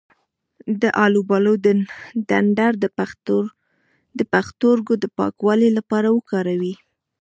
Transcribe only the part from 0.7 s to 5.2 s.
د الوبالو ډنډر د پښتورګو د